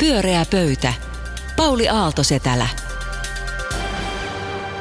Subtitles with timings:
[0.00, 0.92] Pyöreä pöytä.
[1.56, 2.68] Pauli Aaltosetälä.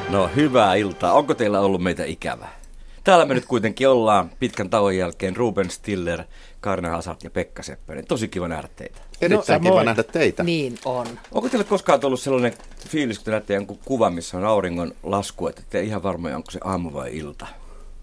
[0.09, 1.13] No hyvää iltaa.
[1.13, 2.59] Onko teillä ollut meitä ikävää?
[3.03, 6.23] Täällä me nyt kuitenkin ollaan pitkän tauon jälkeen Ruben Stiller,
[6.61, 8.05] Karna Hasat ja Pekka Seppänen.
[8.05, 9.01] Tosi kiva nähdä teitä.
[9.21, 10.43] Erittäin no, kiva nähdä teitä.
[10.43, 11.07] Niin on.
[11.31, 12.53] Onko teillä koskaan tullut sellainen
[12.89, 16.51] fiilis, kun te näette jonkun kuva, missä on auringon lasku, että te ihan varmoja, onko
[16.51, 17.47] se aamu vai ilta?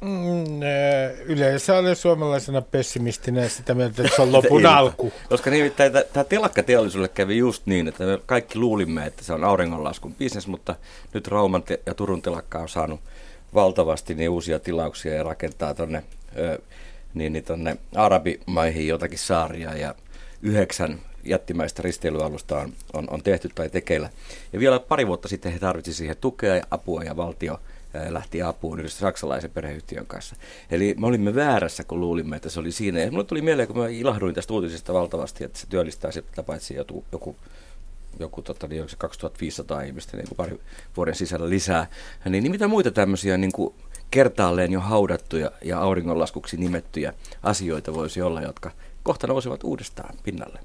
[0.00, 0.62] Mm,
[1.24, 5.12] yleensä olen suomalaisena pessimistinä sitä mieltä, että se on lopun alku.
[5.28, 10.14] Koska nimittäin tämä telakkateollisuudelle kävi just niin, että me kaikki luulimme, että se on auringonlaskun
[10.14, 10.74] bisnes, mutta
[11.14, 13.00] nyt Rauman ja Turun telakka on saanut
[13.54, 16.02] valtavasti niin uusia tilauksia ja rakentaa tuonne
[17.14, 19.94] niin, niin tonne Arabimaihin jotakin saaria ja
[20.42, 24.10] yhdeksän jättimäistä risteilyalusta on, on, on tehty tai tekeillä.
[24.52, 27.60] Ja vielä pari vuotta sitten he tarvitsivat siihen tukea ja apua ja valtio
[28.08, 30.36] lähti apuun yhdessä saksalaisen perheyhtiön kanssa.
[30.70, 33.00] Eli me olimme väärässä, kun luulimme, että se oli siinä.
[33.00, 36.74] Ja mulle tuli mieleen, kun mä ilahduin tästä uutisesta valtavasti, että se työllistää sitä paitsi
[36.74, 37.36] joku, joku
[38.20, 40.60] joku tota, niin se 2500 ihmistä niin kuin pari
[40.96, 41.86] vuoden sisällä lisää.
[42.24, 43.74] Niin, niin mitä muita tämmöisiä niin kuin
[44.10, 48.70] kertaalleen jo haudattuja ja auringonlaskuksi nimettyjä asioita voisi olla, jotka
[49.02, 50.60] kohta nousevat uudestaan pinnalle?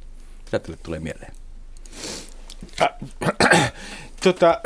[0.46, 1.34] Mitä tulee mieleen?
[4.24, 4.62] Tota,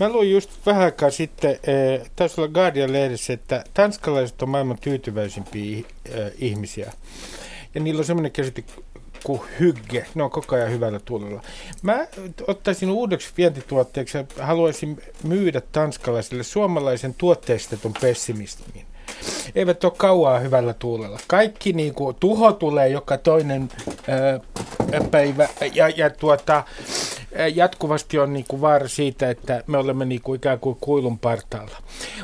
[0.00, 5.78] mä luin just vähän aikaa sitten, äh, taisi olla Guardian-lehdessä, että tanskalaiset on maailman tyytyväisimpiä
[5.78, 6.92] äh, ihmisiä.
[7.74, 8.64] Ja niillä on semmoinen käsite
[9.24, 10.06] kuin hygge.
[10.14, 11.42] Ne on koko ajan hyvällä tuulella.
[11.82, 12.06] Mä
[12.46, 18.86] ottaisin uudeksi vientituotteeksi ja haluaisin myydä tanskalaisille suomalaisen tuotteistetun pessimismin
[19.54, 21.18] eivät ole kauaa hyvällä tuulella.
[21.26, 23.68] Kaikki niin kuin, tuho tulee joka toinen
[24.08, 24.40] ää,
[25.10, 26.64] päivä ja, ja tuota,
[27.54, 31.76] jatkuvasti on niin kuin vaara siitä, että me olemme niin kuin ikään kuin kuilun partaalla.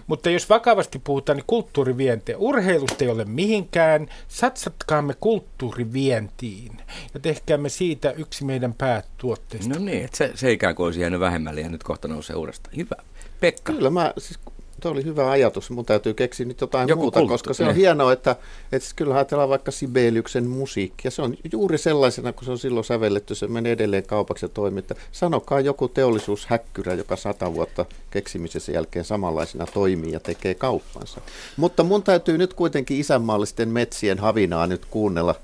[0.06, 2.38] Mutta jos vakavasti puhutaan, niin kulttuurivientiä.
[2.38, 4.08] Urheilusta ei ole mihinkään.
[4.28, 6.72] Satsatkaamme kulttuurivientiin
[7.14, 9.74] ja tehkäämme siitä yksi meidän päätuotteista.
[9.74, 12.76] No niin, että se, se ikään kuin olisi jäänyt vähemmälle ja nyt kohta nousee uudestaan.
[12.76, 12.96] Hyvä.
[13.40, 13.72] Pekka.
[13.72, 14.38] Kyllä mä, siis
[14.82, 15.70] Tuo oli hyvä ajatus.
[15.70, 17.74] Mun täytyy keksiä nyt jotain Joku muuta, kulttu, koska se on ne.
[17.74, 18.36] hienoa, että,
[18.72, 21.06] että kyllä ajatellaan vaikka Sibeliuksen musiikki.
[21.06, 24.48] Ja se on juuri sellaisena, kun se on silloin sävelletty, se menee edelleen kaupaksi ja
[24.48, 24.78] toimii.
[24.78, 31.20] Että sanokaa joku teollisuushäkkyrä, joka sata vuotta keksimisessä jälkeen samanlaisena toimii ja tekee kauppansa.
[31.56, 35.34] Mutta mun täytyy nyt kuitenkin isänmaallisten metsien havinaa nyt kuunnella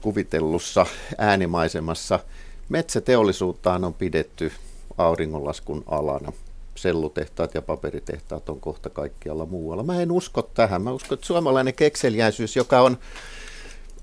[0.00, 0.86] kuvitellussa
[1.18, 2.20] äänimaisemassa.
[2.68, 4.52] Metsäteollisuuttaan on pidetty
[4.98, 6.32] auringonlaskun alana
[6.82, 9.82] sellutehtaat ja paperitehtaat on kohta kaikkialla muualla.
[9.82, 10.82] Mä en usko tähän.
[10.82, 12.98] Mä uskon, että suomalainen kekseliäisyys, joka on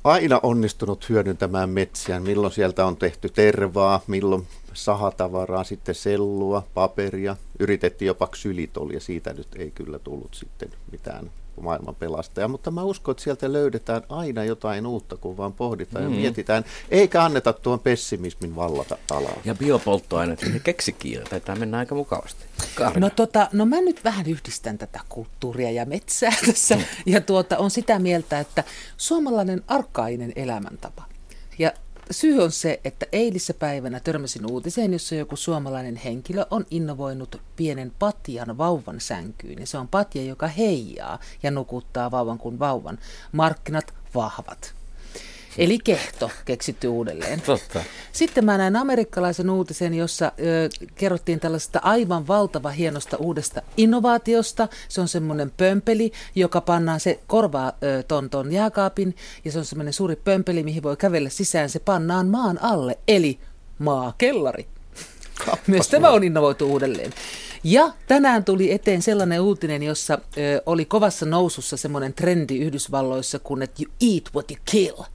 [0.03, 8.07] aina onnistunut hyödyntämään metsiä, milloin sieltä on tehty tervaa, milloin sahatavaraa, sitten sellua, paperia, yritettiin
[8.07, 11.31] jopa ksylitol ja siitä nyt ei kyllä tullut sitten mitään
[11.61, 16.13] maailman pelastaja, mutta mä uskon, että sieltä löydetään aina jotain uutta, kun vaan pohditaan mm.
[16.13, 19.39] ja mietitään, eikä anneta tuon pessimismin vallata alaa.
[19.45, 22.45] Ja biopolttoaineet, ne keksikiire, taitaa mennä aika mukavasti.
[22.95, 26.83] No, tota, no mä nyt vähän yhdistän tätä kulttuuria ja metsää tässä, mm.
[27.05, 28.63] ja tuota, on sitä mieltä, että
[28.97, 31.03] suomalainen arkainen elämäntapa,
[31.59, 31.71] ja
[32.11, 37.91] syy on se, että eilissä päivänä törmäsin uutiseen, jossa joku suomalainen henkilö on innovoinut pienen
[37.99, 39.59] patjan vauvan sänkyyn.
[39.59, 42.99] Ja se on patja, joka heijaa ja nukuttaa vauvan kuin vauvan.
[43.31, 44.73] Markkinat vahvat.
[45.57, 47.41] Eli kehto keksitty uudelleen.
[47.41, 47.83] Totta.
[48.11, 54.67] Sitten mä näin amerikkalaisen uutisen, jossa ö, kerrottiin tällaista aivan valtava hienosta uudesta innovaatiosta.
[54.89, 59.65] Se on semmoinen pömpeli, joka pannaan, se korvaa ö, ton, ton jääkaapin ja se on
[59.65, 61.69] semmoinen suuri pömpeli, mihin voi kävellä sisään.
[61.69, 63.39] Se pannaan maan alle, eli
[63.79, 64.67] maakellari.
[65.67, 67.13] Myös tämä on innovoitu uudelleen.
[67.63, 73.61] Ja tänään tuli eteen sellainen uutinen, jossa ö, oli kovassa nousussa semmoinen trendi Yhdysvalloissa, kun
[73.61, 75.03] että you eat what you kill–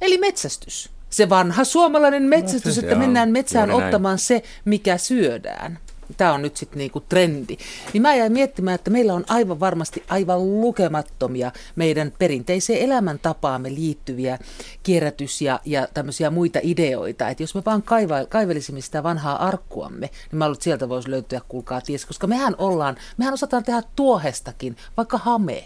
[0.00, 0.90] Eli metsästys.
[1.10, 5.78] Se vanha suomalainen metsästys, no, että mennään metsään ottamaan se, mikä syödään.
[6.16, 7.56] Tämä on nyt sitten niinku trendi.
[7.92, 14.38] Niin mä jäin miettimään, että meillä on aivan varmasti aivan lukemattomia meidän perinteiseen elämäntapaamme liittyviä
[14.82, 17.28] kierrätys- ja, ja tämmöisiä muita ideoita.
[17.28, 21.40] Että jos me vaan kaiva, kaivelisimme sitä vanhaa arkkuamme, niin mä luulen, sieltä voisi löytyä,
[21.48, 25.64] kuulkaa ties, koska mehän ollaan, mehän osataan tehdä tuohestakin, vaikka hamee.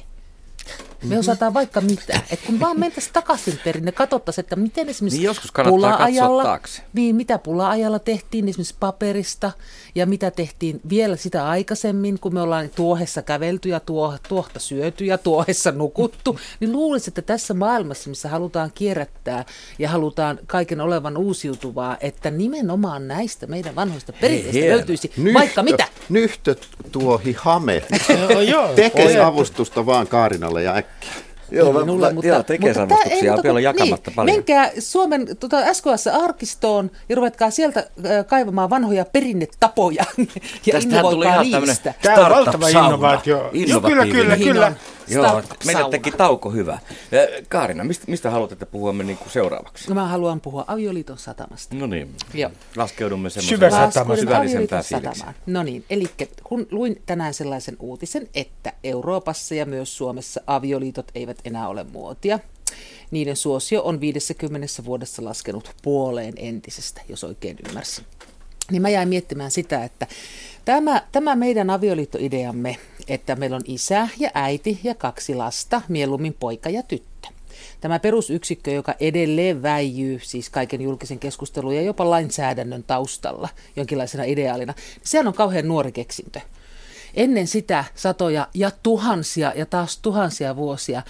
[1.03, 2.21] Me osataan vaikka mitä.
[2.31, 6.83] Et kun vaan mentäisiin takaisin perin ja katsottaisiin, että miten esimerkiksi niin joskus pula-ajalla, taakse.
[6.93, 9.53] Niin, mitä pula-ajalla tehtiin esimerkiksi paperista
[9.95, 15.05] ja mitä tehtiin vielä sitä aikaisemmin, kun me ollaan tuohessa kävelty ja tuo, tuohta syöty
[15.05, 19.45] ja tuohessa nukuttu, niin luulisin, että tässä maailmassa, missä halutaan kierrättää
[19.79, 25.89] ja halutaan kaiken olevan uusiutuvaa, että nimenomaan näistä meidän vanhoista perinteistä löytyisi Nyhtö, vaikka mitä.
[26.09, 26.55] Nyhtö
[26.93, 27.83] tuohi hame.
[28.77, 31.11] Tekee avustusta vaan Kaarinalle ja äkkiä.
[31.51, 34.37] Joo, mä, minulle, mä, mutta, joo tekesarvostuksia on vielä jakamatta niin, paljon.
[34.37, 40.05] Menkää Suomen tota, SKS-arkistoon ja ruvetkaa sieltä äh, kaivamaan vanhoja perinnetapoja
[40.67, 41.95] ja innovoikaa niistä.
[42.03, 43.51] Tämä on valtava innovaatio.
[43.53, 44.73] Joo, kyllä, kyllä, kyllä.
[45.11, 46.79] Joo, meidän teki tauko hyvä.
[47.49, 49.89] Kaarina, mistä, mistä haluat, että puhumme niin kuin seuraavaksi?
[49.89, 51.75] No mä haluan puhua avioliiton satamasta.
[51.75, 52.51] No niin, Joo.
[52.77, 55.35] laskeudumme semmoiseen syvällisempään satamaan.
[55.47, 56.07] No niin, eli
[56.45, 62.39] kun luin tänään sellaisen uutisen, että Euroopassa ja myös Suomessa avioliitot eivät enää ole muotia.
[63.11, 68.05] Niiden suosio on 50 vuodessa laskenut puoleen entisestä, jos oikein ymmärsin.
[68.71, 70.07] Niin mä jäin miettimään sitä, että
[70.65, 72.77] Tämä, tämä meidän avioliittoideamme,
[73.11, 77.29] että meillä on isä ja äiti ja kaksi lasta, mieluummin poika ja tyttö.
[77.81, 84.75] Tämä perusyksikkö, joka edelleen väijyy siis kaiken julkisen keskustelun ja jopa lainsäädännön taustalla jonkinlaisena ideaalina,
[85.03, 86.41] sehän on kauhean nuori keksintö.
[87.15, 91.03] Ennen sitä satoja ja tuhansia ja taas tuhansia vuosia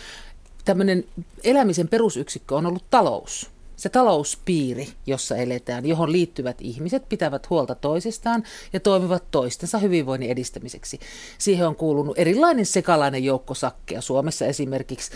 [0.65, 1.05] tämmöinen
[1.45, 3.51] elämisen perusyksikkö on ollut talous
[3.81, 11.01] se talouspiiri, jossa eletään, johon liittyvät ihmiset pitävät huolta toisistaan ja toimivat toistensa hyvinvoinnin edistämiseksi.
[11.39, 14.01] Siihen on kuulunut erilainen sekalainen joukko sakkeja.
[14.01, 15.11] Suomessa esimerkiksi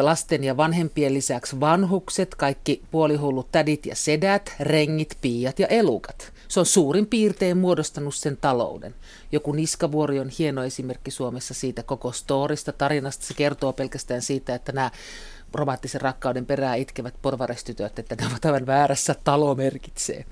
[0.00, 6.32] lasten ja vanhempien lisäksi vanhukset, kaikki puolihullut tädit ja sedät, rengit, piiat ja elukat.
[6.48, 8.94] Se on suurin piirtein muodostanut sen talouden.
[9.32, 13.26] Joku Niskavuori on hieno esimerkki Suomessa siitä koko storista, tarinasta.
[13.26, 14.90] Se kertoo pelkästään siitä, että nämä
[15.56, 20.24] romanttisen rakkauden perää itkevät porvaristytöt, että ne ovat aivan väärässä, talo merkitsee.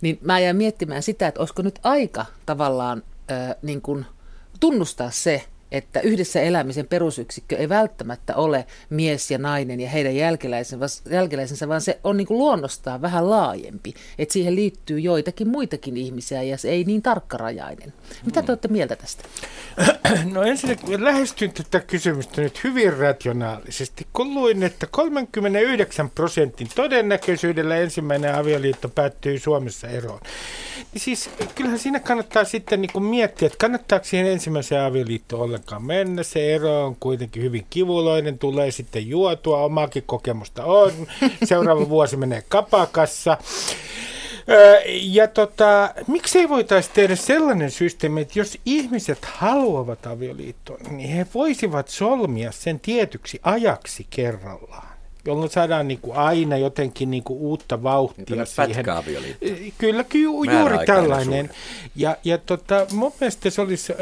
[0.00, 4.06] Niin mä jäin miettimään sitä, että olisiko nyt aika tavallaan äh, niin kuin
[4.60, 5.44] tunnustaa se,
[5.76, 10.16] että yhdessä elämisen perusyksikkö ei välttämättä ole mies ja nainen ja heidän
[11.10, 13.94] jälkeläisensä, vaan se on niin kuin luonnostaan vähän laajempi.
[14.18, 17.92] Että siihen liittyy joitakin muitakin ihmisiä ja se ei niin tarkkarajainen.
[18.24, 19.24] Mitä te olette mieltä tästä?
[20.32, 24.06] No ensinnäkin lähestyn tätä kysymystä nyt hyvin rationaalisesti.
[24.12, 30.20] Kun luin, että 39 prosentin todennäköisyydellä ensimmäinen avioliitto päättyy Suomessa eroon.
[30.92, 36.22] Niin siis kyllähän siinä kannattaa sitten niin miettiä, että kannattaako siihen ensimmäiseen avioliittoon ollenkaan mennä.
[36.22, 40.92] Se ero on kuitenkin hyvin kivuloinen, tulee sitten juotua, omaakin kokemusta on.
[41.44, 43.38] Seuraava vuosi menee kapakassa.
[44.88, 51.88] Ja tota, miksei voitaisiin tehdä sellainen systeemi, että jos ihmiset haluavat avioliittoon, niin he voisivat
[51.88, 54.95] solmia sen tietyksi ajaksi kerrallaan
[55.26, 58.84] jolloin saadaan niin kuin aina jotenkin niin kuin uutta vauhtia niin siihen.
[59.78, 61.50] Kyllä, kyllä juuri tällainen.
[61.96, 63.98] Ja, ja tota, mun mielestä se olisi äh,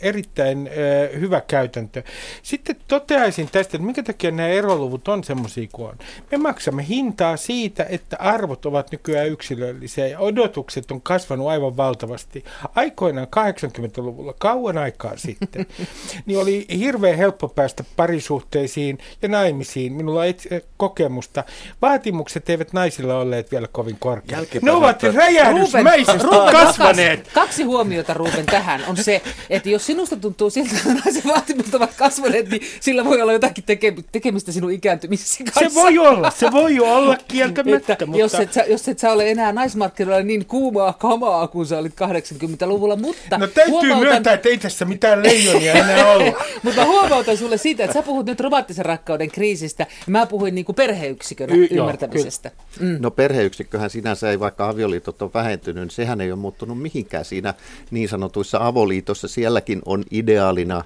[0.00, 2.02] erittäin äh, hyvä käytäntö.
[2.42, 5.98] Sitten toteaisin tästä, että minkä takia nämä eroluvut on semmoisia kuin on.
[6.30, 12.44] Me maksamme hintaa siitä, että arvot ovat nykyään yksilöllisiä ja odotukset on kasvanut aivan valtavasti.
[12.74, 15.66] Aikoinaan 80-luvulla, kauan aikaa sitten,
[16.26, 19.92] niin oli hirveän helppo päästä parisuhteisiin ja naimisiin.
[19.92, 20.46] Minulla et,
[20.76, 21.44] kokemusta.
[21.82, 24.48] Vaatimukset eivät naisilla olleet vielä kovin korkeat.
[24.62, 27.20] Ne ovat räjähdysmäisesti Ruben, kasvaneet.
[27.20, 31.74] Kaksi, kaksi huomiota Ruben tähän on se, että jos sinusta tuntuu siltä, että naisen vaatimukset
[31.74, 33.64] ovat kasvaneet, niin sillä voi olla jotakin
[34.12, 35.60] tekemistä sinun ikääntymisesi kanssa.
[35.60, 37.92] Se voi olla, se voi olla kieltämättä.
[37.92, 38.20] Että mutta...
[38.20, 41.94] jos, et sä, jos et sä ole enää naismarkkinoilla niin kuumaa kamaa kuin sä olit
[41.94, 43.38] 80-luvulla, mutta...
[43.38, 44.08] No täytyy huomautan...
[44.08, 46.44] myöntää, että ei tässä mitään leijonia enää olla.
[46.62, 50.76] mutta huomautan sulle siitä, että sä puhut nyt romanttisen rakkauden kriisistä, mä puhuin niin kuin
[50.76, 52.50] perheyksikön y- ymmärtämisestä.
[52.80, 52.96] Mm.
[53.00, 57.54] No perheyksikköhän sinänsä ei, vaikka avioliitot on vähentynyt, niin sehän ei ole muuttunut mihinkään siinä
[57.90, 59.28] niin sanotuissa avoliitossa.
[59.28, 60.84] Sielläkin on ideaalina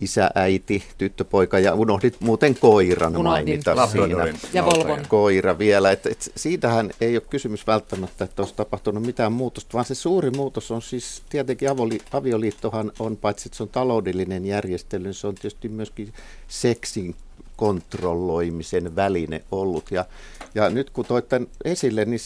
[0.00, 3.24] isä, äiti, tyttöpoika ja unohdit muuten koiran Unohdin.
[3.24, 4.34] mainita siinä.
[4.52, 5.00] Ja Volvon.
[5.08, 5.90] Koira vielä.
[5.90, 10.30] Et, et siitähän ei ole kysymys välttämättä, että olisi tapahtunut mitään muutosta, vaan se suuri
[10.30, 15.26] muutos on siis tietenkin avoli, avioliittohan on, paitsi että se on taloudellinen järjestely, niin se
[15.26, 16.12] on tietysti myöskin
[16.48, 17.14] seksin
[17.56, 19.90] kontrolloimisen väline ollut.
[19.90, 20.04] Ja,
[20.54, 22.20] ja nyt kun toit tämän esille, niin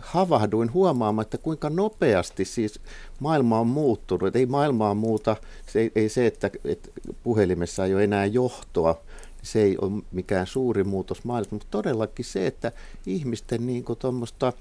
[0.00, 2.80] havahduin huomaamaan, että kuinka nopeasti siis
[3.20, 4.36] maailma on muuttunut.
[4.36, 5.36] ei maailmaa muuta,
[5.66, 6.88] se ei, ei se, että, että
[7.22, 9.00] puhelimessa ei ole enää johtoa,
[9.42, 12.72] se ei ole mikään suuri muutos maailmassa, mutta todellakin se, että
[13.06, 14.52] ihmisten niin tuommoista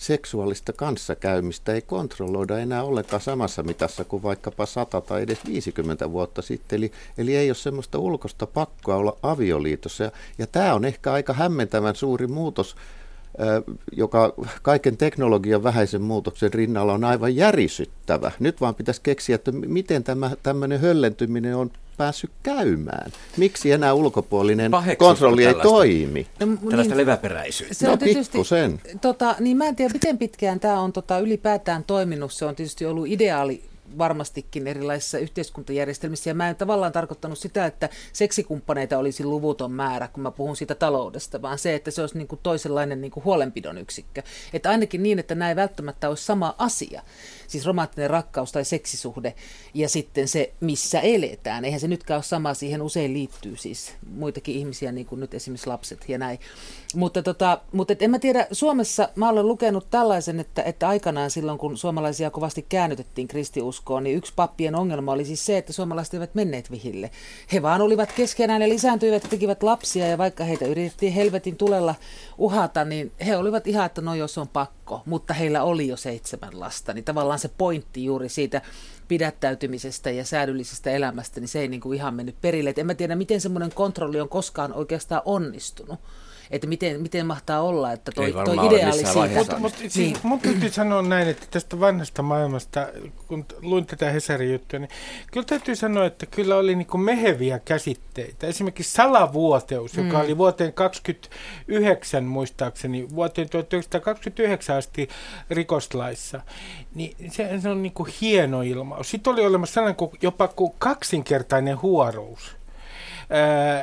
[0.00, 6.42] seksuaalista kanssakäymistä ei kontrolloida enää ollenkaan samassa mitassa kuin vaikkapa 100 tai edes 50 vuotta
[6.42, 6.76] sitten.
[6.76, 10.04] Eli, eli ei ole semmoista ulkoista pakkoa olla avioliitossa.
[10.04, 12.76] Ja, ja tämä on ehkä aika hämmentävän suuri muutos,
[13.92, 18.32] joka kaiken teknologian vähäisen muutoksen rinnalla on aivan järisyttävä.
[18.38, 23.12] Nyt vaan pitäisi keksiä, että miten tämä tämmöinen höllentyminen on päässyt käymään?
[23.36, 26.26] Miksi enää ulkopuolinen Paheksusta kontrolli ei toimi?
[26.40, 27.74] No, tällaista niin, leväperäisyyttä.
[27.74, 28.38] Se no, on tietysti,
[29.00, 32.32] Tota, niin mä en tiedä, miten pitkään tämä on tota, ylipäätään toiminut.
[32.32, 33.62] Se on tietysti ollut ideaali
[33.98, 36.30] varmastikin erilaisissa yhteiskuntajärjestelmissä.
[36.30, 40.74] Ja mä en tavallaan tarkoittanut sitä, että seksikumppaneita olisi luvuton määrä, kun mä puhun siitä
[40.74, 44.22] taloudesta, vaan se, että se olisi niin kuin toisenlainen niin kuin huolenpidon yksikkö.
[44.52, 47.02] Että ainakin niin, että nämä ei välttämättä olisi sama asia
[47.50, 49.34] siis romanttinen rakkaus tai seksisuhde
[49.74, 51.64] ja sitten se, missä eletään.
[51.64, 55.66] Eihän se nytkään ole sama, siihen usein liittyy siis muitakin ihmisiä, niin kuin nyt esimerkiksi
[55.66, 56.38] lapset ja näin.
[56.94, 61.30] Mutta, tota, mutta et en mä tiedä, Suomessa mä olen lukenut tällaisen, että, että aikanaan
[61.30, 66.14] silloin, kun suomalaisia kovasti käännytettiin kristiuskoon, niin yksi pappien ongelma oli siis se, että suomalaiset
[66.14, 67.10] eivät menneet vihille.
[67.52, 71.94] He vaan olivat keskenään ja lisääntyivät ja tekivät lapsia, ja vaikka heitä yritettiin helvetin tulella
[72.38, 76.60] uhata, niin he olivat ihan, että no jos on pakko, mutta heillä oli jo seitsemän
[76.60, 78.62] lasta, niin tavallaan se pointti juuri siitä
[79.08, 82.70] pidättäytymisestä ja säädyllisestä elämästä, niin se ei niin kuin ihan mennyt perille.
[82.70, 86.00] Et en mä tiedä, miten semmoinen kontrolli on koskaan oikeastaan onnistunut
[86.50, 89.28] että miten, miten mahtaa olla, että toi, toi ideaali siitä.
[89.34, 90.16] Mutta mut, niin.
[90.22, 92.88] mun täytyy sanoa näin, että tästä vanhasta maailmasta,
[93.28, 94.90] kun luin tätä Hesarin juttua, niin
[95.32, 98.46] kyllä täytyy sanoa, että kyllä oli niin kuin meheviä käsitteitä.
[98.46, 100.24] Esimerkiksi salavuoteus, joka mm.
[100.24, 105.08] oli vuoteen 29 muistaakseni, vuoteen 1929 asti
[105.50, 106.40] rikoslaissa,
[106.94, 109.10] niin se, se on niin kuin hieno ilmaus.
[109.10, 112.59] Sitten oli olemassa sellainen kuin, jopa kuin kaksinkertainen huorous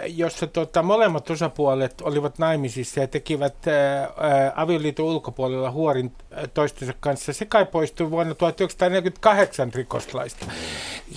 [0.07, 6.11] jossa tota, molemmat osapuolet olivat naimisissa ja tekivät ää, avioliiton ulkopuolella huorin
[6.53, 7.33] toistensa kanssa.
[7.33, 10.45] Se kai poistui vuonna 1948 rikoslaista.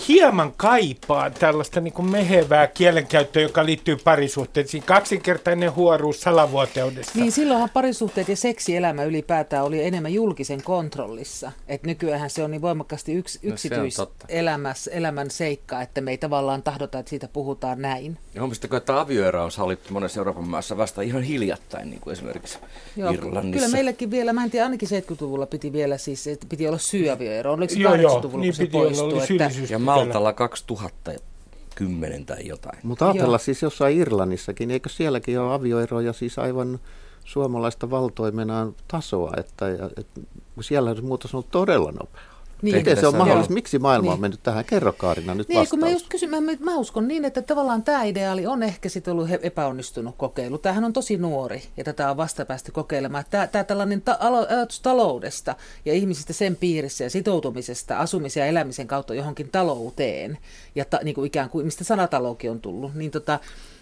[0.07, 4.83] Hieman kaipaa tällaista niin kuin mehevää kielenkäyttöä, joka liittyy parisuhteisiin.
[4.83, 7.11] Kaksinkertainen huoruus salavuoteudessa.
[7.15, 11.51] Niin, silloinhan parisuhteet ja seksielämä ylipäätään oli enemmän julkisen kontrollissa.
[11.67, 16.99] Et nykyään se on niin voimakkaasti yks, no, yksityiselämän seikka, että me ei tavallaan tahdota,
[16.99, 18.17] että siitä puhutaan näin.
[18.33, 22.59] Ja huomasitteko, että avioero on sallittu monessa Euroopan maassa vasta ihan hiljattain, niin kuin esimerkiksi
[22.95, 23.59] Joo, Irlannissa.
[23.59, 27.53] Kyllä meilläkin vielä, mä en tiedä, ainakin 70-luvulla piti vielä siis, että piti olla syöavioero.
[27.53, 29.21] Oliko se 80-luvulla, niin kun se poistui?
[29.23, 29.51] Että...
[29.69, 32.79] Ja Maltalla 2010 tai jotain.
[32.83, 36.79] Mutta ajatella siis jossain Irlannissakin, eikö sielläkin ole avioeroja siis aivan
[37.25, 39.65] suomalaista valtoimenaan tasoa, että,
[39.97, 40.21] että
[40.61, 42.30] siellä muutos on ollut todella nopea.
[42.61, 42.75] Niin.
[42.75, 43.53] Miten se on mahdollista?
[43.53, 44.13] Miksi maailma niin.
[44.13, 44.65] on mennyt tähän?
[44.65, 48.03] Kerro Kaarina nyt niin, kun mä just kysyn, mä, mä uskon niin, että tavallaan tämä
[48.03, 50.57] ideaali on ehkä sitten ollut epäonnistunut kokeilu.
[50.57, 53.23] Tämähän on tosi nuori ja tätä on vasta päästy kokeilemaan.
[53.29, 54.17] Tämä, tämä tällainen ta-
[54.49, 60.37] ajatus taloudesta ja ihmisistä sen piirissä ja sitoutumisesta asumisen ja elämisen kautta johonkin talouteen
[60.75, 63.39] ja ta, niin kuin ikään kuin, mistä sanataloukin on tullut, niin tota,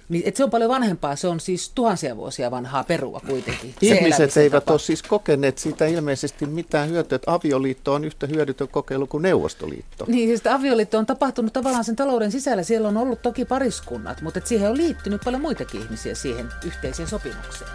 [0.10, 3.74] niin, et se on paljon vanhempaa, se on siis tuhansia vuosia vanhaa perua kuitenkin.
[3.82, 4.74] Ihmiset eivät tapa.
[4.74, 10.06] ole siis kokeneet siitä ilmeisesti mitään hyötyä, että avioliitto on yhtä hyödytön kokeilu kuin Neuvostoliitto.
[10.08, 14.42] Niin, siis avioliitto on tapahtunut tavallaan sen talouden sisällä, siellä on ollut toki pariskunnat, mutta
[14.44, 17.72] siihen on liittynyt paljon muitakin ihmisiä siihen yhteiseen sopimukseen.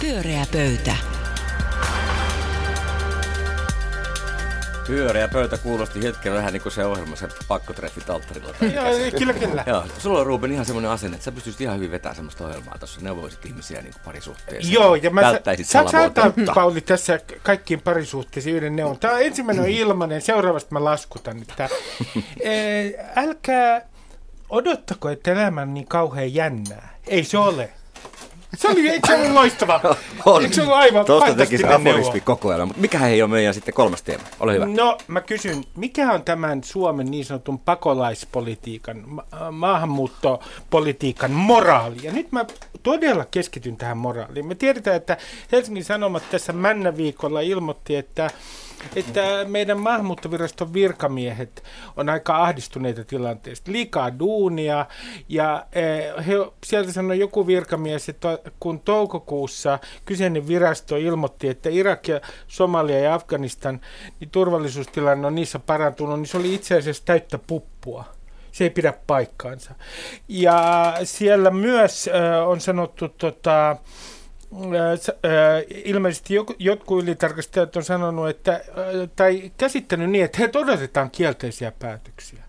[0.00, 0.96] Pyöreä pöytä.
[4.86, 8.48] Pyöreä pöytä kuulosti hetken vähän niin kuin se ohjelma, se pakkotreffit alttarilla.
[8.74, 8.84] Joo,
[9.18, 9.64] kyllä, kyllä.
[9.66, 12.78] Joo, sulla on Ruben ihan semmoinen asenne, että sä pystyisit ihan hyvin vetämään semmoista ohjelmaa
[12.78, 14.72] tuossa, neuvoisit ihmisiä niin kuin parisuhteeseen.
[14.72, 15.20] Joo, ja mä
[15.62, 16.08] sä, sä
[16.54, 18.98] Pauli tässä kaikkiin parisuhteisiin yhden neuvon.
[18.98, 21.42] Tämä ensimmäinen on ilmanen, seuraavasta mä laskutan.
[21.42, 21.68] Että,
[23.24, 23.88] älkää
[24.48, 26.98] odottako, että elämä on niin kauhean jännää.
[27.06, 27.70] Ei se ole.
[28.56, 29.80] Se oli, eikö se ollut loistava?
[30.26, 30.42] on.
[30.42, 32.68] Eikö se ollut aivan Tuosta tekisi aforismi koko ajan.
[32.68, 34.24] Mutta mikä ei ole meidän sitten kolmas teema?
[34.40, 34.66] Ole hyvä.
[34.66, 41.96] No, mä kysyn, mikä on tämän Suomen niin sanotun pakolaispolitiikan, ma- maahanmuuttopolitiikan moraali?
[42.02, 42.44] Ja nyt mä
[42.82, 44.46] todella keskityn tähän moraaliin.
[44.46, 45.16] Me tiedetään, että
[45.52, 48.30] Helsingin Sanomat tässä Männä-viikolla ilmoitti, että
[48.96, 51.64] että meidän maahanmuuttoviraston virkamiehet
[51.96, 53.72] on aika ahdistuneita tilanteesta.
[53.72, 54.86] Liikaa duunia
[55.28, 56.34] ja eh, he,
[56.64, 63.14] sieltä sanoi joku virkamies, että kun toukokuussa kyseinen virasto ilmoitti, että Irak ja Somalia ja
[63.14, 63.80] Afganistan,
[64.20, 68.04] niin turvallisuustilanne on niissä parantunut, niin se oli itse asiassa täyttä puppua
[68.52, 69.74] se ei pidä paikkaansa.
[70.28, 73.76] Ja siellä myös äh, on sanottu tota,
[75.84, 78.64] ilmeisesti jotkut ylitarkastajat on sanonut, että,
[79.16, 82.42] tai käsittänyt niin, että he odotetaan kielteisiä päätöksiä.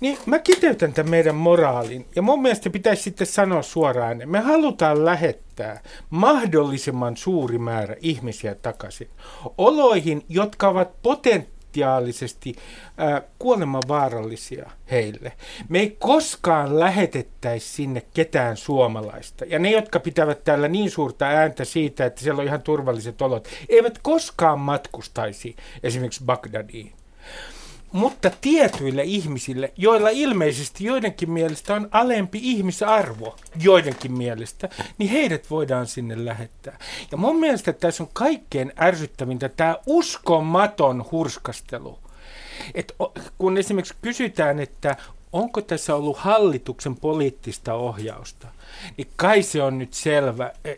[0.00, 4.40] Niin mä kiteytän tämän meidän moraalin, ja mun mielestä pitäisi sitten sanoa suoraan, että me
[4.40, 9.10] halutaan lähettää mahdollisimman suuri määrä ihmisiä takaisin
[9.58, 12.54] oloihin, jotka ovat potent potentiaalisesti
[13.00, 15.32] äh, kuolemanvaarallisia heille.
[15.68, 19.44] Me ei koskaan lähetettäisi sinne ketään suomalaista.
[19.44, 23.48] Ja ne, jotka pitävät täällä niin suurta ääntä siitä, että siellä on ihan turvalliset olot,
[23.68, 26.92] eivät koskaan matkustaisi esimerkiksi Bagdadiin.
[27.94, 35.86] Mutta tietyille ihmisille, joilla ilmeisesti joidenkin mielestä on alempi ihmisarvo, joidenkin mielestä, niin heidät voidaan
[35.86, 36.78] sinne lähettää.
[37.10, 41.98] Ja mun mielestä tässä on kaikkein ärsyttävintä tämä uskomaton hurskastelu
[42.74, 42.94] että
[43.38, 44.96] kun esimerkiksi kysytään, että
[45.34, 48.48] onko tässä ollut hallituksen poliittista ohjausta,
[48.96, 50.52] niin kai se on nyt selvä.
[50.64, 50.74] E,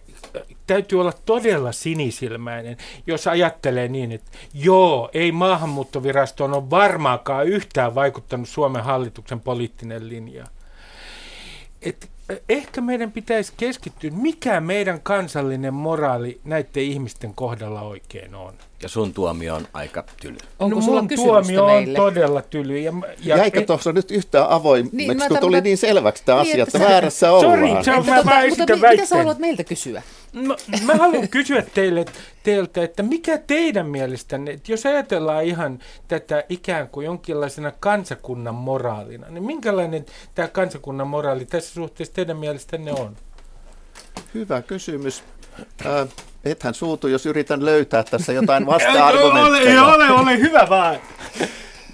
[0.67, 8.49] täytyy olla todella sinisilmäinen, jos ajattelee niin, että joo, ei maahanmuuttovirastoon ole varmaankaan yhtään vaikuttanut
[8.49, 10.47] Suomen hallituksen poliittinen linja.
[11.83, 12.09] Et
[12.49, 18.55] ehkä meidän pitäisi keskittyä, mikä meidän kansallinen moraali näiden ihmisten kohdalla oikein on.
[18.83, 20.37] Ja sun tuomio on aika tyly.
[20.59, 22.00] Onko no, sulla mun tuomio meille?
[22.00, 22.78] on todella tyly.
[22.78, 22.92] Ja,
[23.23, 26.78] ja Jäikö tuossa nyt yhtään avoimeksi, niin, kun tuli niin selväksi tämä niin, asia, että,
[26.78, 27.85] että väärässä ollaan?
[27.85, 30.02] Sorry, mä, tota, mä mutta mi- mitä sä haluat meiltä kysyä?
[30.33, 32.04] No, mä haluan kysyä teille,
[32.42, 35.78] teiltä, että mikä teidän mielestänne, että jos ajatellaan ihan
[36.09, 42.92] tätä ikään kuin jonkinlaisena kansakunnan moraalina, niin minkälainen tämä kansakunnan moraali tässä suhteessa teidän mielestänne
[42.92, 43.16] on?
[44.35, 45.23] Hyvä kysymys.
[45.87, 46.09] Äh,
[46.45, 49.85] ethän suutu, jos yritän löytää tässä jotain vasta-argumentteja.
[49.85, 50.97] ole, ole, ole hyvä vaan.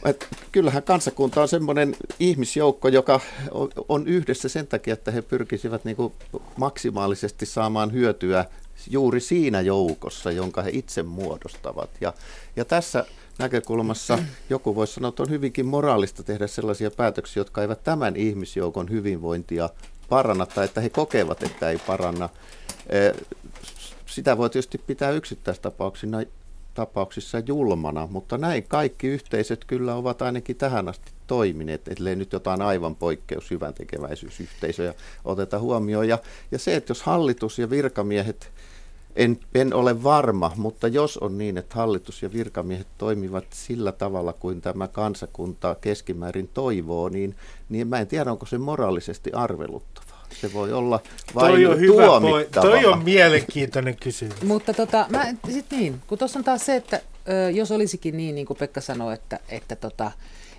[0.05, 3.21] Et kyllähän kansakunta on semmoinen ihmisjoukko, joka
[3.89, 5.97] on yhdessä sen takia, että he pyrkisivät niin
[6.57, 8.45] maksimaalisesti saamaan hyötyä
[8.91, 11.91] juuri siinä joukossa, jonka he itse muodostavat.
[12.01, 12.13] Ja,
[12.57, 13.05] ja tässä
[13.39, 14.19] näkökulmassa
[14.51, 19.69] joku voisi sanoa, että on hyvinkin moraalista tehdä sellaisia päätöksiä, jotka eivät tämän ihmisjoukon hyvinvointia
[20.09, 22.29] paranna tai että he kokevat, että ei paranna.
[24.07, 26.23] Sitä voi tietysti pitää yksittäistapauksina
[26.75, 32.63] tapauksissa julmana, mutta näin kaikki yhteisöt kyllä ovat ainakin tähän asti toimineet, ellei nyt jotain
[32.63, 34.95] aivan poikkeus hyvän tekeväisyysyhteisöjä
[35.25, 36.09] oteta huomioon.
[36.09, 36.19] Ja,
[36.51, 38.51] ja se, että jos hallitus ja virkamiehet,
[39.17, 44.33] en, en ole varma, mutta jos on niin, että hallitus ja virkamiehet toimivat sillä tavalla
[44.33, 47.37] kuin tämä kansakunta keskimäärin toivoo, niin,
[47.69, 50.12] niin mä en tiedä, onko se moraalisesti arveluttava.
[50.41, 51.01] Se voi olla
[51.35, 54.43] vain toi on hyvä Toi on mielenkiintoinen kysymys.
[54.43, 58.35] Mutta tota, mä, sit niin, kun tuossa on taas se, että ö, jos olisikin niin,
[58.35, 60.11] niin kuin Pekka sanoi, että, että, tota,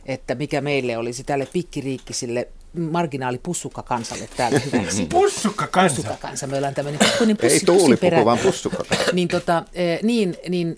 [0.06, 5.06] että mikä meille olisi tälle pikkiriikkisille marginaalipussukka kansalle täällä hyväksi.
[5.12, 5.96] pussukka kansa?
[5.96, 6.48] Pussukka kansa.
[6.48, 9.64] Me ollaan tämmöinen pikkuinen pussi, Ei tuulipuku, vaan pussukka niin, tota,
[10.04, 10.78] niin, niin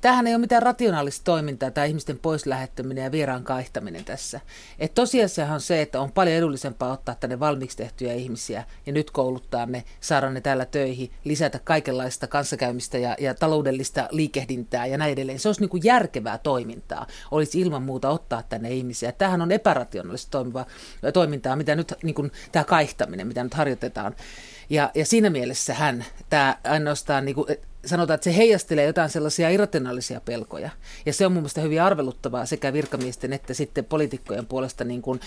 [0.00, 4.40] tämähän ei ole mitään rationaalista toimintaa, tämä ihmisten pois lähettäminen ja vieraan kaihtaminen tässä.
[4.78, 9.10] Et tosiasiahan on se, että on paljon edullisempaa ottaa tänne valmiiksi tehtyjä ihmisiä ja nyt
[9.10, 15.12] kouluttaa ne, saada ne täällä töihin, lisätä kaikenlaista kanssakäymistä ja, ja taloudellista liikehdintää ja näin
[15.12, 15.38] edelleen.
[15.38, 19.12] Se olisi niin kuin järkevää toimintaa, olisi ilman muuta ottaa tänne ihmisiä.
[19.12, 20.66] Tähän on epärationaalista toimivaa
[21.12, 24.16] toimintaa, mitä nyt niin kuin, tämä kaihtaminen, mitä nyt harjoitetaan.
[24.70, 27.46] Ja, ja siinä mielessä hän, tämä ainoastaan niin kuin,
[27.86, 30.70] sanotaan, että se heijastelee jotain sellaisia irrationaalisia pelkoja.
[31.06, 35.20] Ja se on mun mielestä hyvin arveluttavaa sekä virkamiesten että sitten poliitikkojen puolesta niin kuin,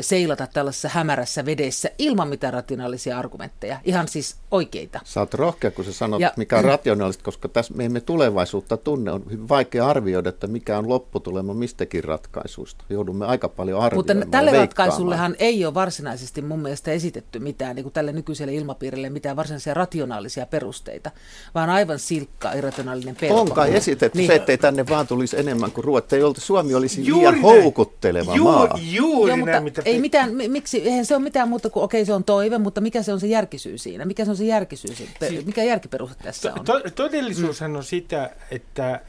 [0.00, 3.80] seilata tällaisessa hämärässä vedessä ilman mitään rationaalisia argumentteja.
[3.84, 5.00] Ihan siis oikeita.
[5.04, 8.76] Sä oot rohkea, kun sä sanot, ja, mikä on rationaalista, koska tässä me emme tulevaisuutta
[8.76, 9.12] tunne.
[9.12, 12.84] On hyvin vaikea arvioida, että mikä on lopputulema mistäkin ratkaisuista.
[12.90, 17.84] Joudumme aika paljon arvioimaan Mutta tälle ratkaisullehan ei ole varsinaisesti mun mielestä esitetty mitään, niin
[17.84, 21.10] kuin tälle nykyiselle ilmapiirille, mitään varsinaisia rationaalisia perusteita,
[21.54, 23.40] vaan aivan silkka, irrationaalinen pelko.
[23.40, 24.26] On kai esitetty niin.
[24.26, 26.16] se, ettei tänne vaan tulisi enemmän kuin Ruotsi.
[26.16, 27.42] Ei Suomi olisi juuri liian näin.
[27.42, 28.78] houkutteleva juuri, maa.
[28.82, 32.04] Juuri Joo, mutta näin, mitä ei mitään, miksi, eihän se ole mitään muuta kuin, okei
[32.04, 34.04] se on toive, mutta mikä se on se järkisyys siinä?
[34.04, 36.64] Mikä se on se järkisyys, si- mikä järkiperuste tässä on?
[36.64, 37.76] To, todellisuushan mm.
[37.76, 39.00] on sitä, että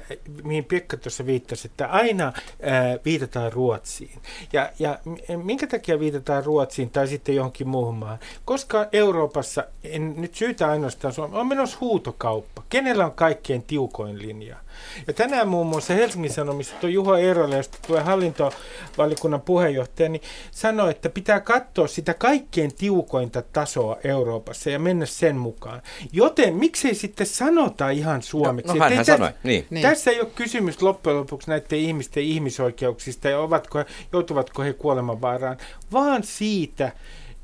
[0.43, 2.33] mihin Pekka tuossa viittasi, että aina äh,
[3.05, 4.19] viitataan Ruotsiin.
[4.53, 4.99] Ja, ja
[5.43, 8.19] minkä takia viitataan Ruotsiin tai sitten johonkin muuhun maahan?
[8.45, 12.63] Koska Euroopassa, en nyt syytä ainoastaan Suomi, on menossa huutokauppa.
[12.69, 14.57] Ken kenellä on kaikkein tiukoin linja.
[15.07, 20.21] Ja tänään muun muassa Helsingin Sanomissa tuo Juho Eerola, josta tulee hallintovalikunnan puheenjohtaja, niin
[20.51, 25.81] sanoi, että pitää katsoa sitä kaikkein tiukointa tasoa Euroopassa ja mennä sen mukaan.
[26.11, 28.73] Joten miksei sitten sanota ihan suomeksi?
[28.73, 29.67] No, no hän sanoi, niin.
[29.69, 29.81] niin.
[29.87, 35.57] Tässä ei ole kysymys loppujen lopuksi näiden ihmisten ihmisoikeuksista ja ovatko, joutuvatko he kuolemanvaaraan,
[35.91, 36.91] vaan siitä,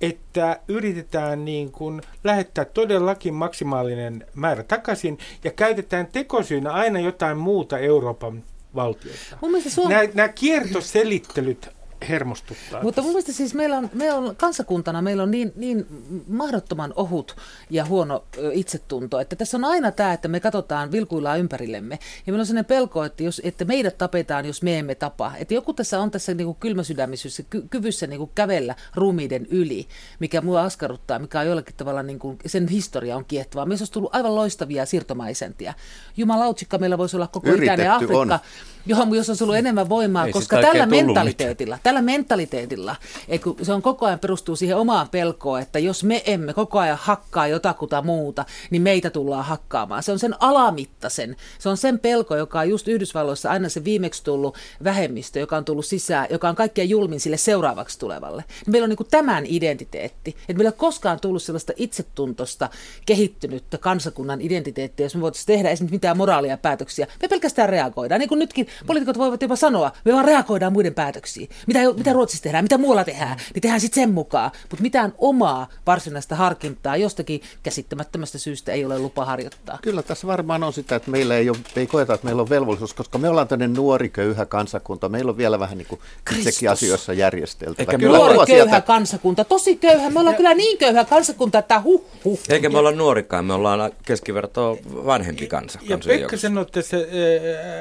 [0.02, 7.80] että yritetään niin kuin lähettää todellakin maksimaalinen määrä takaisin ja käytetään tekosyynä aina jotain muuta
[7.80, 8.44] Euroopan
[8.76, 9.38] valtiota.
[9.70, 11.70] Suom- nämä, nämä kiertoselittelyt
[12.10, 12.84] hermostuttaa.
[12.84, 15.86] Mutta mun mielestä siis meillä on, meillä on kansakuntana meillä on niin, niin
[16.28, 17.36] mahdottoman ohut
[17.70, 22.00] ja huono itsetunto, että tässä on aina tämä, että me katsotaan, vilkuillaan ympärillemme.
[22.28, 25.32] Ja meillä on sellainen pelko, että, jos, että meidät tapetaan, jos me emme tapa.
[25.38, 29.88] Että joku tässä on tässä niin kylmäsydämisyydessä, ky- kyvyssä niin kuin kävellä ruumiiden yli,
[30.20, 33.66] mikä mua askarruttaa, mikä on jollakin tavalla, niin kuin, sen historia on kiehtovaa.
[33.66, 35.74] Meistä olisi tullut aivan loistavia siirtomaisäntiä.
[36.18, 38.40] Jumalautsikka meillä voisi olla koko Yritetty itäinen Afrikka, on.
[38.86, 42.96] Johon jos olisi ollut enemmän voimaa, Ei koska tällä mentaliteetilla, tällä mentaliteetilla,
[43.28, 46.80] että kun se on koko ajan perustuu siihen omaan pelkoon, että jos me emme koko
[46.80, 50.04] ajan hakkaa jotakuta muuta, niin meitä tullaan hakkaamaan.
[50.04, 54.24] Se on sen alamittaisen, se on sen pelko, joka on just Yhdysvalloissa aina se viimeksi
[54.24, 58.44] tullut vähemmistö, joka on tullut sisään, joka on kaikkein julmin sille seuraavaksi tulevalle.
[58.48, 62.70] Niin meillä on niin tämän identiteetti, että meillä ei ole koskaan tullut sellaista itsetuntosta
[63.06, 67.08] kehittynyttä kansakunnan identiteettiä, jos me voitaisiin tehdä esimerkiksi mitään moraalia päätöksiä.
[67.22, 68.20] Me pelkästään reagoidaan.
[68.20, 71.50] Niin kuin nytkin poliitikot voivat jopa sanoa, me vaan reagoidaan muiden päätöksiin.
[71.68, 74.52] Mitä, mitä Ruotsissa tehdään, mitä muualla tehdään, niin tehdään sitten sen mukaan.
[74.70, 79.80] Mutta mitään omaa varsinaista harkintaa jostakin käsittämättömästä syystä ei ole lupa harjoittaa.
[79.82, 82.94] Kyllä tässä varmaan on sitä, että meillä ei, ole, ei koeta, että meillä on velvollisuus,
[82.94, 85.10] koska me ollaan tämmöinen nuori köyhä kansakunta.
[85.10, 86.02] Meillä on vielä vähän niin kuin
[86.38, 87.98] itsekin asioissa järjesteltävä.
[87.98, 88.82] Kyllä nuori köyhä sieltä...
[88.82, 90.10] kansakunta, tosi köyhä.
[90.10, 92.40] Me ollaan kyllä niin köyhä kansakunta, että huh, huh.
[92.50, 95.80] Eikä me olla nuorikaan, me ollaan keskiverto vanhempi kansa.
[95.82, 96.98] Ja Pekka sanoi tässä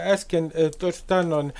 [0.07, 1.53] äsken tuosta noin,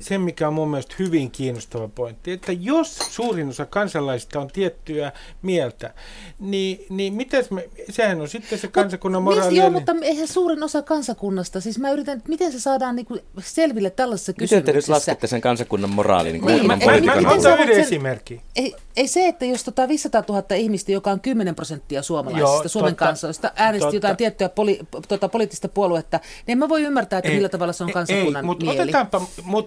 [0.00, 5.12] se, mikä on mun mielestä hyvin kiinnostava pointti, että jos suurin osa kansalaisista on tiettyä
[5.42, 5.94] mieltä,
[6.38, 9.56] niin, niin mitäs me, sehän on sitten se kansakunnan moraali.
[9.56, 13.20] Joo, mutta eihän suurin osa kansakunnasta, siis mä yritän, että miten se saadaan niin kuin
[13.38, 14.56] selville tällaisessa kysymyksessä.
[14.56, 16.32] Miten te nyt laskette sen kansakunnan moraalin?
[16.32, 18.40] Niin, niin, mä, mä, mä otan yhden esimerkki.
[18.56, 22.68] Ei, ei se, että jos tota 500 000 ihmistä, joka on 10 prosenttia suomalaisista, Joo,
[22.68, 23.96] Suomen totta, kansoista, äänesti totta.
[23.96, 27.84] jotain tiettyä poli, tota, poliittista puoluetta, niin mä voi ymmärtää, että ei, millä tavalla se
[27.84, 28.80] on kansakunnan ei, mutta mieli.
[28.80, 29.22] otetaanpa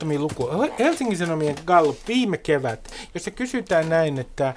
[0.07, 0.75] muutamia lukuja.
[0.79, 4.55] Helsingin Sanomien Gallup viime kevät, jossa kysytään näin, että äh,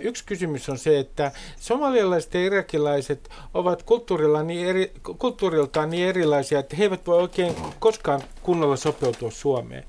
[0.00, 6.58] yksi kysymys on se, että somalialaiset ja irakilaiset ovat kulttuuriltaan niin, eri, kulttuuriltaan niin erilaisia,
[6.58, 9.84] että he eivät voi oikein koskaan kunnolla sopeutua Suomeen.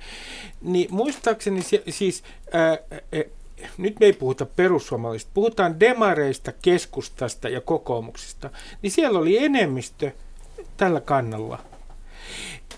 [0.62, 2.24] Niin muistaakseni siis...
[2.56, 3.30] Äh,
[3.78, 8.50] nyt me ei puhuta perussuomalaisista, puhutaan demareista, keskustasta ja kokoomuksista,
[8.82, 10.12] niin siellä oli enemmistö
[10.78, 11.60] tällä kannalla.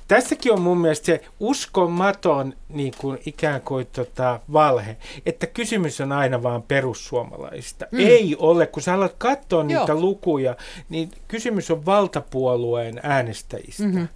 [0.08, 6.12] Tässäkin on mun mielestä se uskomaton niin kuin ikään kuin tota, valhe, että kysymys on
[6.12, 7.86] aina vaan perussuomalaisista.
[7.92, 8.00] Mm.
[8.00, 9.68] Ei ole, kun sä alat katsoa Joo.
[9.68, 10.56] niitä lukuja,
[10.90, 13.84] niin kysymys on valtapuolueen äänestäjistä.
[13.84, 14.08] Mm-hmm.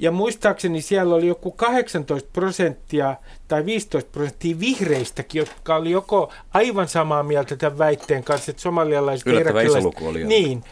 [0.00, 3.16] Ja muistaakseni siellä oli joku 18 prosenttia
[3.48, 9.26] tai 15 prosenttia vihreistäkin, jotka oli joko aivan samaa mieltä tämän väitteen kanssa, että somalialaiset
[9.26, 10.24] Yllättävän iso luku oli.
[10.24, 10.64] Niin,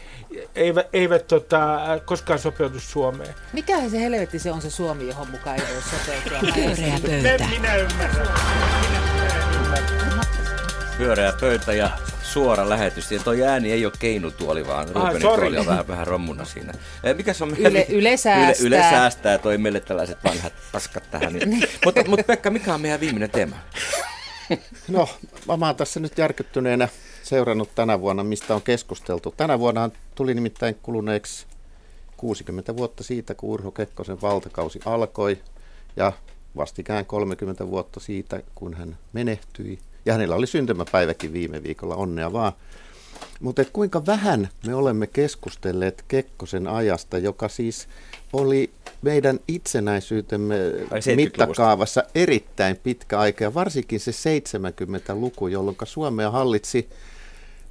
[0.55, 3.33] eivät, eivät tota, koskaan sopeutu Suomeen.
[3.53, 6.51] Mikä se helvetti se on se Suomi, johon mukaan ei voi sopeutua?
[6.55, 7.47] Pyöreä pöytä.
[7.49, 8.27] Minä ymmärrän.
[10.97, 11.89] Pyöreä pöytä ja
[12.29, 13.11] suora lähetys.
[13.11, 16.73] Ja toi ääni ei ole keinutuoli, vaan ah, Rubenin tuoli on vähän, vähän rommuna siinä.
[17.03, 17.57] Eh, mikä se on?
[17.57, 18.67] Yle, yle säästää.
[18.67, 21.33] Yle, yle säästää toi meille tällaiset vanhat paskat tähän.
[21.49, 21.63] Niin.
[21.85, 23.55] mutta, mutta Pekka, mikä on meidän viimeinen teema?
[24.87, 25.09] no,
[25.57, 26.87] mä oon tässä nyt järkyttyneenä
[27.23, 29.33] seurannut tänä vuonna, mistä on keskusteltu.
[29.37, 31.45] Tänä vuonna tuli nimittäin kuluneeksi
[32.17, 35.37] 60 vuotta siitä, kun Urho Kekkosen valtakausi alkoi
[35.95, 36.13] ja
[36.55, 39.79] vastikään 30 vuotta siitä, kun hän menehtyi.
[40.05, 42.53] Ja hänellä oli syntymäpäiväkin viime viikolla, onnea vaan.
[43.39, 47.87] Mutta kuinka vähän me olemme keskustelleet Kekkosen ajasta, joka siis
[48.33, 48.69] oli
[49.01, 50.55] meidän itsenäisyytemme
[51.15, 56.89] mittakaavassa erittäin pitkä aika, ja varsinkin se 70-luku, jolloin Suomea hallitsi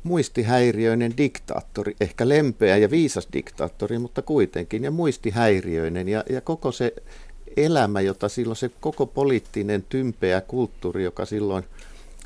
[0.03, 6.95] muistihäiriöinen diktaattori, ehkä lempeä ja viisas diktaattori, mutta kuitenkin, ja muistihäiriöinen, ja, ja koko se
[7.57, 11.65] elämä, jota silloin se koko poliittinen tympeä kulttuuri, joka silloin–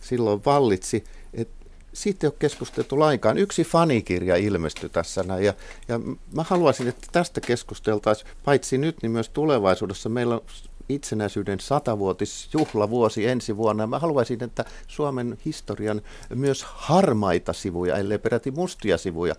[0.02, 1.04] silloin vallitsi.
[1.34, 1.48] Et
[1.92, 3.38] siitä ei ole keskusteltu lainkaan.
[3.38, 5.54] Yksi fanikirja ilmestyi tässä näin, ja,
[5.88, 5.98] ja
[6.34, 10.08] mä haluaisin, että tästä keskusteltaisiin paitsi nyt, niin myös tulevaisuudessa.
[10.08, 10.42] Meillä on
[10.88, 13.86] itsenäisyyden satavuotisjuhlavuosi ensi vuonna.
[13.86, 16.02] Mä haluaisin, että Suomen historian
[16.34, 19.34] myös harmaita sivuja, ellei peräti mustia sivuja,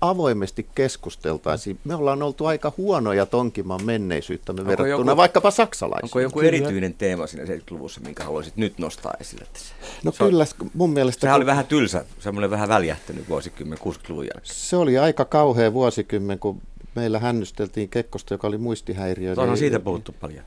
[0.00, 1.78] avoimesti keskusteltaisiin.
[1.84, 6.04] Me ollaan oltu aika huonoja tonkimaan menneisyyttämme onko verrattuna joku, vaikkapa saksalaisiin.
[6.04, 6.48] Onko joku kyllä.
[6.48, 9.74] erityinen teema siinä 70-luvussa, minkä haluaisit nyt nostaa esille tässä?
[10.04, 11.20] No se kyllä, mun mielestä...
[11.20, 11.36] Sehän kun...
[11.36, 14.54] oli vähän tylsä, semmoinen vähän väljähtänyt vuosikymmen 60-luvun jälkeen.
[14.54, 16.60] Se oli aika kauhea vuosikymmen, kun
[16.94, 19.34] meillä hännysteltiin Kekkosta, joka oli muistihäiriö.
[19.36, 20.44] On siitä puhuttu paljon.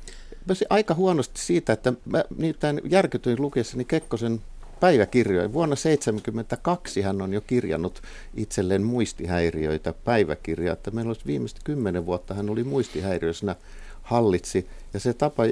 [0.70, 4.42] Aika huonosti siitä, että mä niitä järkytyin lukiessani Kekkosen
[4.84, 5.54] päiväkirjoja.
[5.54, 8.02] Vuonna 1972 hän on jo kirjannut
[8.36, 13.56] itselleen muistihäiriöitä päiväkirjaa, että meillä olisi viimeiset kymmenen vuotta hän oli muistihäiriöisenä
[14.02, 14.68] hallitsi.
[14.94, 15.44] Ja se tapa,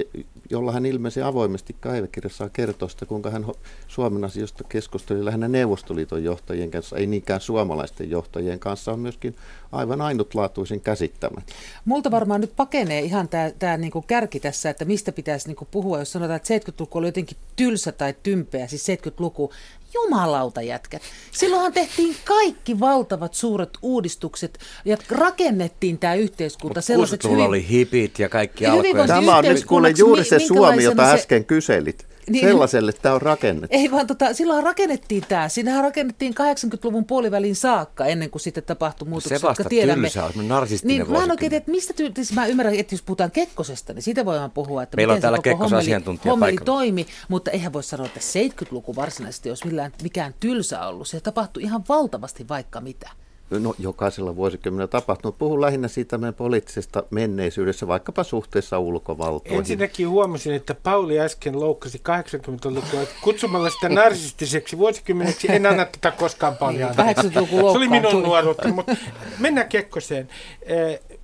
[0.50, 3.46] jolla hän ilmeisesti avoimesti päiväkirjassaan kertoo sitä, kuinka hän
[3.88, 9.36] Suomen asioista keskusteli lähinnä Neuvostoliiton johtajien kanssa, ei niinkään suomalaisten johtajien kanssa, on myöskin
[9.72, 11.44] aivan ainutlaatuisen käsittämät.
[11.84, 13.28] Multa varmaan nyt pakenee ihan
[13.58, 17.36] tämä niinku kärki tässä, että mistä pitäisi niinku puhua, jos sanotaan, että 70-luku oli jotenkin
[17.56, 19.52] tylsä tai tympeä, siis 70-luku.
[19.94, 21.02] Jumalauta jätkät.
[21.32, 27.44] Silloinhan tehtiin kaikki valtavat suuret uudistukset ja rakennettiin tämä yhteiskunta Mut sellaiseksi hyvin...
[27.44, 29.06] oli hipit ja kaikki alkoi.
[29.06, 31.12] Tämä on nyt kuule juuri se Suomi, jota se...
[31.12, 32.06] äsken kyselit.
[32.30, 33.76] niin, sellaiselle tämä on rakennettu.
[33.76, 35.48] Ei vaan tota, silloin rakennettiin tämä.
[35.48, 39.38] Siinähän rakennettiin 80-luvun puolivälin saakka ennen kuin sitten tapahtui muutoksia.
[39.38, 40.08] Se vasta tiedämme.
[40.08, 43.02] tylsä, on narsistinen niin, Mä en oikein että mistä ty- siis mä ymmärrän, että jos
[43.02, 47.06] puhutaan Kekkosesta, niin siitä voidaan puhua, että Meillä miten on täällä se koko hommeli, toimi,
[47.28, 51.08] mutta eihän voi sanoa, että 70-luku varsinaisesti olisi millään, mikään tylsä ollut.
[51.08, 53.10] Se tapahtui ihan valtavasti vaikka mitä
[53.58, 55.38] no, jokaisella vuosikymmenellä tapahtunut.
[55.38, 59.58] Puhun lähinnä siitä meidän poliittisesta menneisyydessä, vaikkapa suhteessa ulkovaltoihin.
[59.58, 65.52] Ensinnäkin huomasin, että Pauli äsken loukkasi 80-lukua kutsumalla sitä narsistiseksi vuosikymmeneksi.
[65.52, 66.90] En anna tätä koskaan paljon.
[66.90, 68.96] 80-luku Se oli minun nuoruutta, mutta
[69.38, 70.28] mennään Kekkoseen.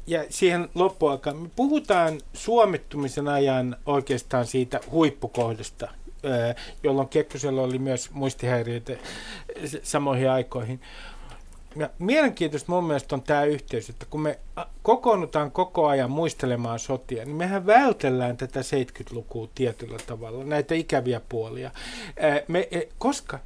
[0.07, 1.37] Ja siihen loppuaikaan.
[1.37, 5.89] Me puhutaan suomittumisen ajan oikeastaan siitä huippukohdasta,
[6.83, 8.93] jolloin Kekkosella oli myös muistihäiriöitä
[9.83, 10.81] samoihin aikoihin.
[11.77, 14.39] Ja mielenkiintoista mun mielestä on tämä yhteys, että kun me
[14.83, 21.71] kokoonnutaan koko ajan muistelemaan sotia, niin mehän vältellään tätä 70-lukua tietyllä tavalla, näitä ikäviä puolia.
[22.49, 23.39] Me, e, koska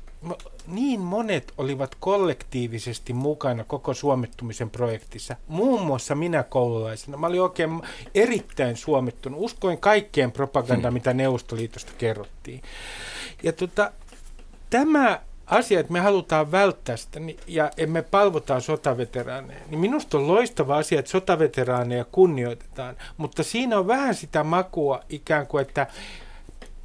[0.66, 5.36] niin monet olivat kollektiivisesti mukana koko suomettumisen projektissa.
[5.48, 7.16] Muun muassa minä koululaisena.
[7.16, 7.82] Mä olin oikein
[8.14, 9.40] erittäin suomettunut.
[9.42, 10.94] Uskoin kaikkeen propagandaan, hmm.
[10.94, 12.62] mitä Neuvostoliitosta kerrottiin.
[13.42, 13.92] Ja tota,
[14.70, 15.20] tämä
[15.52, 20.76] asia, että me halutaan välttää sitä niin, ja emme palvotaan sotaveteraaneja, niin minusta on loistava
[20.76, 25.86] asia, että sotaveteraaneja kunnioitetaan, mutta siinä on vähän sitä makua ikään kuin, että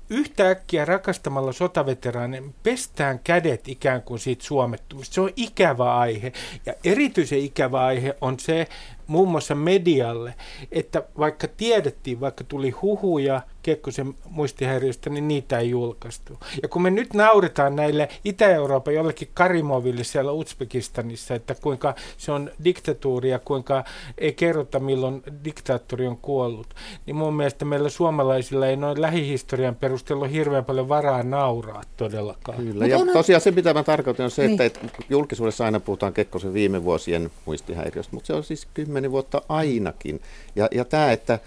[0.10, 5.14] yhtäkkiä rakastamalla sotaveteraaneja pestään kädet ikään kuin siitä suomettumista.
[5.14, 6.32] Se on ikävä aihe
[6.66, 8.68] ja erityisen ikävä aihe on se
[9.08, 10.34] muun muassa medialle,
[10.72, 16.40] että vaikka tiedettiin, vaikka tuli huhuja Kekkosen muistihäiriöstä, niin niitä ei julkaistu.
[16.62, 22.52] Ja kun me nyt nauretaan näille Itä-Euroopan jollekin Karimoville siellä Uzbekistanissa, että kuinka se on
[22.64, 23.84] diktatuuri ja kuinka
[24.18, 26.68] ei kerrota milloin diktaattori on kuollut,
[27.06, 32.58] niin mun mielestä meillä suomalaisilla ei noin lähihistorian perusteella ole hirveän paljon varaa nauraa todellakaan.
[32.58, 34.62] Kyllä, ja tosiaan se mitä mä tarkoitan on se, niin.
[34.62, 40.22] että julkisuudessa aina puhutaan Kekkosen viime vuosien muistihäiriöstä, mutta se on siis kymmenen vuotta ainakin.
[40.56, 41.40] Ja, ja tämä, että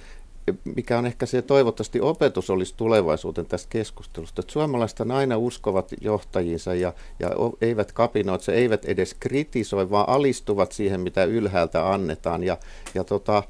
[0.77, 6.75] mikä on ehkä se toivottavasti opetus olisi tulevaisuuteen tästä keskustelusta, että suomalaiset aina uskovat johtajiinsa
[6.75, 12.45] ja, ja eivät kapinoitse, eivät edes kritisoi, vaan alistuvat siihen, mitä ylhäältä annetaan.
[12.45, 12.57] Ja,
[12.95, 13.43] ja tota,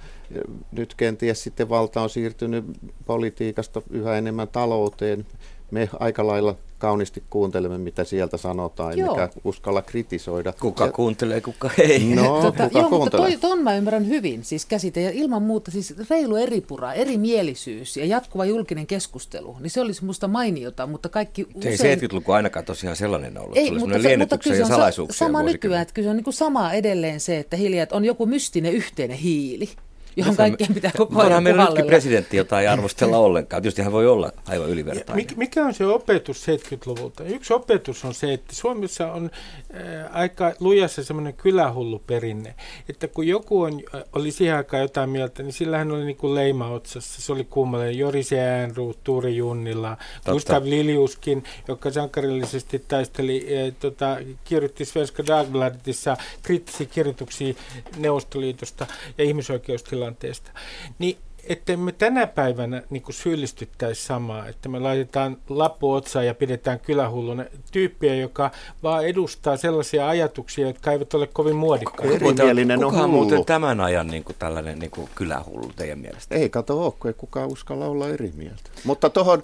[0.73, 2.65] nyt kenties sitten valta on siirtynyt
[3.07, 5.27] politiikasta yhä enemmän talouteen.
[5.71, 9.11] Me aika lailla kauniisti kuuntelemme, mitä sieltä sanotaan, Joo.
[9.11, 10.53] mikä uskalla kritisoida.
[10.61, 12.15] Kuka ja, kuuntelee, kuka ei.
[12.15, 15.01] No, tota, kuka joo, mutta toi, ton mä ymmärrän hyvin, siis käsite.
[15.01, 20.29] Ja ilman muuta siis reilu eripura, erimielisyys ja jatkuva julkinen keskustelu, niin se olisi musta
[20.29, 21.79] mainiota, mutta kaikki usein...
[21.79, 23.57] Se ei 70-luku ainakaan tosiaan sellainen ollut.
[23.57, 26.17] Ei, se oli mutta, se, mutta kyllä ja salaisuuksia sama nykyään, että kyllä se on
[26.17, 29.69] niin kuin sama edelleen se, että hiljaa on joku mystinen yhteinen hiili
[30.17, 33.63] johon kaikkien pitää koko ajan meillä nytkin presidentti, jota ei arvostella ollenkaan.
[33.63, 35.27] Tietysti hän voi olla aivan ylivertainen.
[35.37, 37.25] Mikä on se opetus 70-luvulta?
[37.25, 39.31] Yksi opetus on se, että Suomessa on
[39.75, 42.55] äh, aika lujassa semmoinen kylähullu perinne,
[42.89, 46.17] että kun joku on, äh, oli siihen aikaan jotain mieltä, niin sillä hän oli niin
[46.17, 47.23] kuin leima otsassa.
[47.23, 47.99] Se oli kummallinen.
[47.99, 50.33] Jori Äänruut, Tuuri Junnila, Totta.
[50.33, 57.55] Gustav Liliuskin, joka sankarillisesti taisteli, äh, tota, kirjoitti Svenska Dagbladetissa kriittisiä kirjoituksia
[57.97, 58.87] Neuvostoliitosta
[59.19, 60.51] ja ihmisoikeustilanteesta tilanteesta,
[60.99, 66.81] niin että me tänä päivänä niin syyllistyttäisiin samaa, että me laitetaan lappu otsaan ja pidetään
[66.81, 68.51] kylähulluna tyyppiä, joka
[68.83, 72.15] vaan edustaa sellaisia ajatuksia, jotka eivät ole kovin muodikkaita.
[72.15, 73.09] Erimielinen on hullu.
[73.09, 76.35] muuten tämän ajan niin kuin tällainen niin kuin kylähullu teidän mielestä?
[76.35, 78.71] Ei kato ole, ei kukaan uskalla olla eri mieltä.
[78.85, 79.43] Mutta tuohon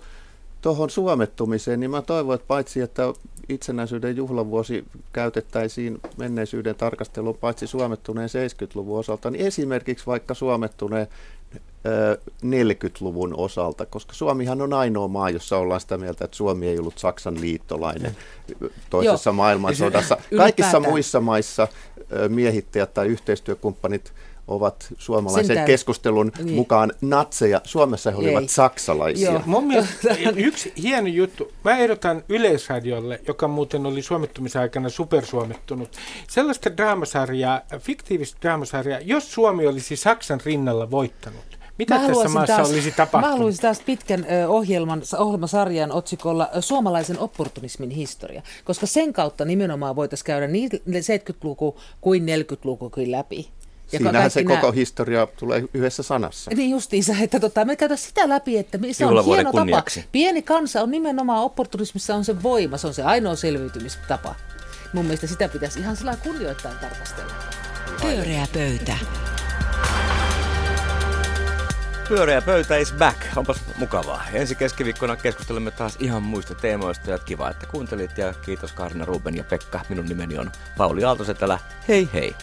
[0.67, 3.03] tuohon suomettumiseen, niin mä toivon, että paitsi että
[3.49, 11.07] itsenäisyyden juhlavuosi käytettäisiin menneisyyden tarkasteluun paitsi suomettuneen 70-luvun osalta, niin esimerkiksi vaikka suomettuneen
[12.45, 16.99] 40-luvun osalta, koska Suomihan on ainoa maa, jossa ollaan sitä mieltä, että Suomi ei ollut
[16.99, 18.17] Saksan liittolainen
[18.91, 19.37] toisessa Joo.
[19.37, 20.17] maailmansodassa.
[20.37, 21.69] Kaikissa muissa maissa
[22.29, 24.13] miehittäjät tai yhteistyökumppanit
[24.49, 25.67] ovat suomalaisen Sentään.
[25.67, 26.55] keskustelun niin.
[26.55, 27.61] mukaan natseja.
[27.65, 28.49] Suomessa he olivat Ei.
[28.49, 29.33] saksalaisia.
[29.33, 29.43] Joo.
[29.47, 31.53] Mun mielestä yksi hieno juttu.
[31.65, 35.89] Mä ehdotan Yleisradiolle, joka muuten oli suomittumisaikana supersuomittunut,
[36.29, 41.57] sellaista draamasarjaa, fiktiivistä draamasarjaa, jos Suomi olisi Saksan rinnalla voittanut.
[41.79, 43.31] Mitä mä tässä maassa taas, olisi tapahtunut?
[43.31, 50.27] Mä haluaisin taas pitkän ohjelman, ohjelmasarjan otsikolla Suomalaisen opportunismin historia, koska sen kautta nimenomaan voitaisiin
[50.27, 53.49] käydä niin 70-luku kuin 40-lukukin läpi.
[53.93, 54.61] Ja Siinähän se nämä...
[54.61, 56.51] koko historia tulee yhdessä sanassa.
[56.55, 60.01] Niin justiinsa, että tota, me käydään sitä läpi, että se on hieno kunniaksi.
[60.01, 60.11] tapa.
[60.13, 64.35] Pieni kansa on nimenomaan opportunismissa on se voima, se on se ainoa selviytymistapa.
[64.93, 67.33] Mun mielestä sitä pitäisi ihan sellainen kunnioittain tarkastella.
[68.03, 68.97] Pyöreä pöytä.
[72.09, 73.19] Pyöreä pöytä is back.
[73.37, 74.25] Onpas mukavaa.
[74.33, 79.37] Ensi keskiviikkona keskustelemme taas ihan muista teemoista ja kiva, että kuuntelit ja kiitos Karina Ruben
[79.37, 79.81] ja Pekka.
[79.89, 81.59] Minun nimeni on Pauli Aaltosetälä.
[81.89, 82.35] Hei hei!